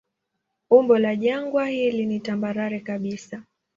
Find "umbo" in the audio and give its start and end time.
0.69-0.97